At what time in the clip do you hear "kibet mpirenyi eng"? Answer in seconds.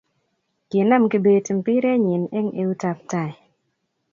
1.11-2.49